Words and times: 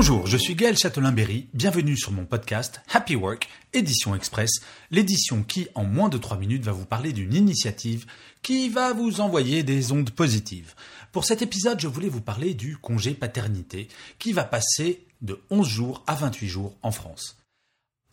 Bonjour, 0.00 0.26
je 0.26 0.38
suis 0.38 0.54
Gaël 0.54 0.78
Châtelain-Berry, 0.78 1.48
bienvenue 1.52 1.94
sur 1.94 2.10
mon 2.10 2.24
podcast 2.24 2.80
Happy 2.90 3.16
Work, 3.16 3.50
édition 3.74 4.14
express, 4.14 4.50
l'édition 4.90 5.42
qui, 5.42 5.68
en 5.74 5.84
moins 5.84 6.08
de 6.08 6.16
3 6.16 6.38
minutes, 6.38 6.64
va 6.64 6.72
vous 6.72 6.86
parler 6.86 7.12
d'une 7.12 7.34
initiative 7.34 8.06
qui 8.40 8.70
va 8.70 8.94
vous 8.94 9.20
envoyer 9.20 9.62
des 9.62 9.92
ondes 9.92 10.08
positives. 10.08 10.74
Pour 11.12 11.26
cet 11.26 11.42
épisode, 11.42 11.80
je 11.80 11.86
voulais 11.86 12.08
vous 12.08 12.22
parler 12.22 12.54
du 12.54 12.78
congé 12.78 13.12
paternité, 13.12 13.88
qui 14.18 14.32
va 14.32 14.44
passer 14.44 15.04
de 15.20 15.38
11 15.50 15.68
jours 15.68 16.02
à 16.06 16.14
28 16.14 16.48
jours 16.48 16.74
en 16.82 16.92
France. 16.92 17.36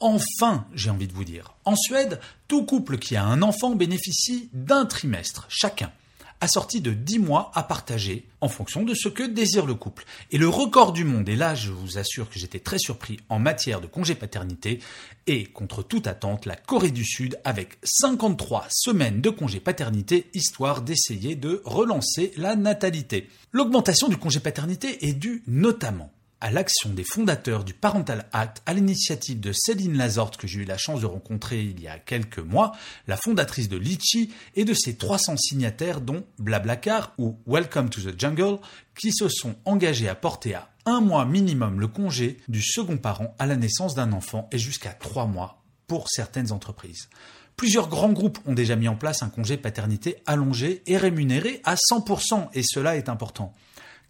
Enfin, 0.01 0.67
j'ai 0.73 0.89
envie 0.89 1.07
de 1.07 1.13
vous 1.13 1.23
dire. 1.23 1.55
En 1.63 1.77
Suède, 1.77 2.19
tout 2.49 2.65
couple 2.65 2.97
qui 2.97 3.15
a 3.15 3.23
un 3.23 3.41
enfant 3.41 3.75
bénéficie 3.75 4.49
d'un 4.51 4.85
trimestre 4.85 5.45
chacun 5.47 5.93
assorti 6.41 6.81
de 6.81 6.91
10 6.91 7.19
mois 7.19 7.51
à 7.55 7.63
partager 7.63 8.27
en 8.41 8.47
fonction 8.47 8.83
de 8.83 8.93
ce 8.93 9.09
que 9.09 9.23
désire 9.23 9.65
le 9.65 9.75
couple. 9.75 10.05
Et 10.31 10.37
le 10.37 10.47
record 10.47 10.93
du 10.93 11.03
monde, 11.03 11.27
et 11.29 11.35
là 11.35 11.55
je 11.55 11.71
vous 11.71 11.97
assure 11.97 12.29
que 12.29 12.39
j'étais 12.39 12.59
très 12.59 12.77
surpris 12.77 13.19
en 13.29 13.39
matière 13.39 13.81
de 13.81 13.87
congé 13.87 14.15
paternité, 14.15 14.79
est 15.25 15.51
contre 15.51 15.83
toute 15.83 16.07
attente 16.07 16.45
la 16.45 16.55
Corée 16.55 16.91
du 16.91 17.05
Sud 17.05 17.39
avec 17.43 17.77
53 17.83 18.67
semaines 18.69 19.21
de 19.21 19.29
congé 19.29 19.59
paternité 19.59 20.29
histoire 20.33 20.81
d'essayer 20.81 21.35
de 21.35 21.61
relancer 21.65 22.33
la 22.37 22.55
natalité. 22.55 23.29
L'augmentation 23.51 24.07
du 24.07 24.17
congé 24.17 24.39
paternité 24.39 25.07
est 25.07 25.13
due 25.13 25.43
notamment 25.47 26.11
à 26.39 26.51
l'action 26.51 26.91
des 26.91 27.03
fondateurs 27.03 27.63
du 27.63 27.73
Parental 27.73 28.27
Act 28.31 28.61
à 28.65 28.73
l'initiative 28.73 29.39
de 29.39 29.51
Céline 29.51 29.97
Lazorte 29.97 30.37
que 30.37 30.47
j'ai 30.47 30.61
eu 30.61 30.65
la 30.65 30.77
chance 30.77 31.01
de 31.01 31.05
rencontrer 31.05 31.61
il 31.61 31.81
y 31.81 31.87
a 31.87 31.97
quelques 31.97 32.39
mois, 32.39 32.73
la 33.07 33.17
fondatrice 33.17 33.69
de 33.69 33.77
Litchi 33.77 34.31
et 34.55 34.65
de 34.65 34.73
ses 34.73 34.95
300 34.95 35.37
signataires 35.37 36.01
dont 36.01 36.23
Blablacar 36.37 37.13
ou 37.17 37.37
Welcome 37.47 37.89
to 37.89 38.01
the 38.01 38.19
Jungle 38.19 38.59
qui 38.99 39.11
se 39.11 39.29
sont 39.29 39.55
engagés 39.65 40.09
à 40.09 40.15
porter 40.15 40.53
à 40.53 40.69
un 40.85 41.01
mois 41.01 41.25
minimum 41.25 41.79
le 41.79 41.87
congé 41.87 42.37
du 42.47 42.61
second 42.61 42.97
parent 42.97 43.35
à 43.39 43.45
la 43.45 43.55
naissance 43.55 43.95
d'un 43.95 44.13
enfant 44.13 44.47
et 44.51 44.57
jusqu'à 44.57 44.91
trois 44.91 45.25
mois 45.25 45.63
pour 45.87 46.07
certaines 46.09 46.51
entreprises. 46.51 47.09
Plusieurs 47.55 47.89
grands 47.89 48.13
groupes 48.13 48.37
ont 48.45 48.53
déjà 48.53 48.75
mis 48.75 48.87
en 48.87 48.95
place 48.95 49.23
un 49.23 49.29
congé 49.29 49.57
paternité 49.57 50.17
allongé 50.27 50.83
et 50.85 50.97
rémunéré 50.97 51.61
à 51.63 51.75
100% 51.75 52.49
et 52.53 52.61
cela 52.63 52.95
est 52.95 53.09
important. 53.09 53.53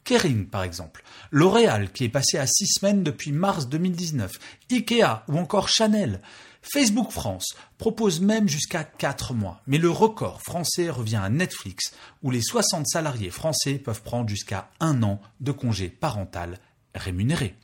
Kering, 0.07 0.47
par 0.47 0.63
exemple, 0.63 1.03
L'Oréal, 1.31 1.91
qui 1.91 2.05
est 2.05 2.09
passé 2.09 2.37
à 2.37 2.47
6 2.47 2.79
semaines 2.79 3.03
depuis 3.03 3.33
mars 3.33 3.67
2019, 3.67 4.31
Ikea 4.71 5.23
ou 5.27 5.37
encore 5.37 5.67
Chanel. 5.67 6.21
Facebook 6.61 7.11
France 7.11 7.57
propose 7.77 8.21
même 8.21 8.47
jusqu'à 8.47 8.85
4 8.85 9.33
mois, 9.33 9.61
mais 9.67 9.77
le 9.77 9.89
record 9.89 10.41
français 10.41 10.89
revient 10.89 11.19
à 11.21 11.29
Netflix, 11.29 11.91
où 12.23 12.31
les 12.31 12.41
60 12.41 12.87
salariés 12.87 13.31
français 13.31 13.73
peuvent 13.73 14.01
prendre 14.01 14.29
jusqu'à 14.29 14.69
un 14.79 15.03
an 15.03 15.19
de 15.41 15.51
congé 15.51 15.89
parental 15.89 16.57
rémunéré. 16.95 17.57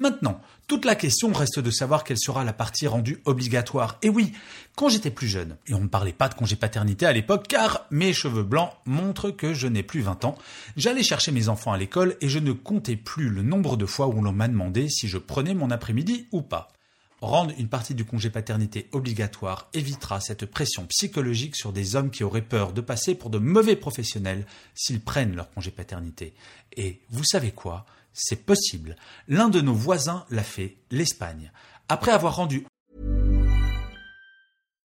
Maintenant, 0.00 0.40
toute 0.68 0.84
la 0.84 0.94
question 0.94 1.32
reste 1.32 1.58
de 1.58 1.70
savoir 1.72 2.04
quelle 2.04 2.18
sera 2.18 2.44
la 2.44 2.52
partie 2.52 2.86
rendue 2.86 3.20
obligatoire. 3.24 3.98
Et 4.02 4.08
oui, 4.08 4.32
quand 4.76 4.88
j'étais 4.88 5.10
plus 5.10 5.26
jeune, 5.26 5.56
et 5.66 5.74
on 5.74 5.80
ne 5.80 5.88
parlait 5.88 6.12
pas 6.12 6.28
de 6.28 6.34
congé 6.34 6.54
paternité 6.54 7.04
à 7.04 7.12
l'époque, 7.12 7.48
car 7.48 7.86
mes 7.90 8.12
cheveux 8.12 8.44
blancs 8.44 8.70
montrent 8.84 9.30
que 9.30 9.54
je 9.54 9.66
n'ai 9.66 9.82
plus 9.82 10.00
20 10.00 10.24
ans, 10.24 10.38
j'allais 10.76 11.02
chercher 11.02 11.32
mes 11.32 11.48
enfants 11.48 11.72
à 11.72 11.78
l'école 11.78 12.16
et 12.20 12.28
je 12.28 12.38
ne 12.38 12.52
comptais 12.52 12.94
plus 12.96 13.28
le 13.28 13.42
nombre 13.42 13.76
de 13.76 13.86
fois 13.86 14.06
où 14.06 14.22
l'on 14.22 14.32
m'a 14.32 14.46
demandé 14.46 14.88
si 14.88 15.08
je 15.08 15.18
prenais 15.18 15.54
mon 15.54 15.70
après-midi 15.70 16.28
ou 16.30 16.42
pas. 16.42 16.68
Rendre 17.20 17.52
une 17.58 17.68
partie 17.68 17.96
du 17.96 18.04
congé 18.04 18.30
paternité 18.30 18.88
obligatoire 18.92 19.68
évitera 19.74 20.20
cette 20.20 20.46
pression 20.46 20.86
psychologique 20.86 21.56
sur 21.56 21.72
des 21.72 21.96
hommes 21.96 22.10
qui 22.10 22.22
auraient 22.22 22.40
peur 22.42 22.72
de 22.72 22.80
passer 22.80 23.16
pour 23.16 23.30
de 23.30 23.38
mauvais 23.38 23.74
professionnels 23.74 24.46
s'ils 24.76 25.00
prennent 25.00 25.34
leur 25.34 25.50
congé 25.50 25.72
paternité. 25.72 26.34
Et 26.76 27.00
vous 27.10 27.24
savez 27.24 27.50
quoi? 27.50 27.84
C'est 28.20 28.44
possible. 28.44 28.96
L'un 29.28 29.48
de 29.48 29.60
nos 29.60 29.74
voisins 29.74 30.24
l'a 30.30 30.42
fait, 30.42 30.76
l'Espagne. 30.90 31.52
Après 31.88 32.10
avoir 32.10 32.34
rendu 32.36 32.66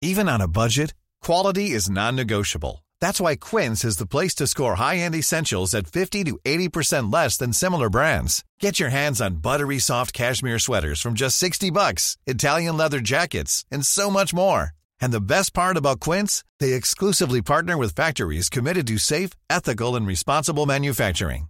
Even 0.02 0.30
on 0.30 0.40
a 0.40 0.47
budget, 0.47 0.94
quality 1.22 1.72
is 1.72 1.90
non-negotiable. 1.90 2.85
That's 3.02 3.19
why 3.19 3.35
Quince 3.35 3.84
is 3.84 3.97
the 3.97 4.08
place 4.08 4.34
to 4.35 4.47
score 4.47 4.75
high-end 4.75 5.16
essentials 5.16 5.74
at 5.74 5.88
50 5.88 6.24
to 6.25 6.40
80% 6.46 7.13
less 7.13 7.35
than 7.35 7.52
similar 7.52 7.90
brands. 7.90 8.46
Get 8.62 8.79
your 8.79 8.90
hands 8.90 9.19
on 9.19 9.41
buttery 9.41 9.79
soft 9.79 10.13
cashmere 10.13 10.59
sweaters 10.59 11.02
from 11.02 11.16
just 11.16 11.38
60 11.38 11.72
bucks, 11.72 12.18
Italian 12.25 12.78
leather 12.78 13.02
jackets, 13.02 13.66
and 13.69 13.85
so 13.85 14.09
much 14.09 14.34
more. 14.34 14.72
And 15.02 15.12
the 15.12 15.19
best 15.22 15.53
part 15.53 15.75
about 15.75 16.00
Quince, 16.00 16.46
they 16.59 16.72
exclusively 16.72 17.41
partner 17.41 17.78
with 17.78 17.96
factories 17.96 18.47
committed 18.50 18.88
to 18.88 18.97
safe, 18.97 19.31
ethical, 19.50 19.97
and 19.97 20.08
responsible 20.08 20.66
manufacturing. 20.66 21.50